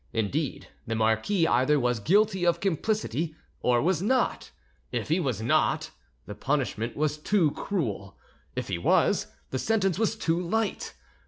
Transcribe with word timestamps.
Indeed, 0.13 0.67
the 0.87 0.95
marquis 0.95 1.45
either 1.45 1.79
was 1.79 1.99
guilty 1.99 2.43
of 2.43 2.59
complicity 2.59 3.35
or 3.61 3.83
was 3.83 4.01
not: 4.01 4.49
if 4.91 5.09
he 5.09 5.19
was 5.19 5.43
not, 5.43 5.91
the 6.25 6.33
punishment 6.33 6.95
was 6.97 7.19
too 7.19 7.51
cruel; 7.51 8.17
if 8.55 8.67
he 8.67 8.79
was, 8.79 9.27
the 9.51 9.59
sentence 9.59 9.99
was 9.99 10.15
too 10.15 10.41
light. 10.41 10.95